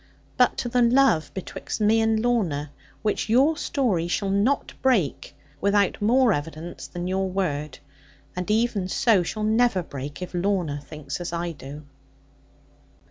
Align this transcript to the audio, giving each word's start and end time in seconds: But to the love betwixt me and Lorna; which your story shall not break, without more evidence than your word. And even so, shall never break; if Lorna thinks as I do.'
But 0.35 0.57
to 0.57 0.67
the 0.67 0.81
love 0.81 1.31
betwixt 1.35 1.79
me 1.79 2.01
and 2.01 2.19
Lorna; 2.19 2.71
which 3.03 3.29
your 3.29 3.55
story 3.55 4.07
shall 4.07 4.31
not 4.31 4.73
break, 4.81 5.35
without 5.61 6.01
more 6.01 6.33
evidence 6.33 6.87
than 6.87 7.05
your 7.05 7.29
word. 7.29 7.77
And 8.35 8.49
even 8.49 8.87
so, 8.87 9.21
shall 9.21 9.43
never 9.43 9.83
break; 9.83 10.23
if 10.23 10.33
Lorna 10.33 10.81
thinks 10.83 11.21
as 11.21 11.31
I 11.31 11.51
do.' 11.51 11.83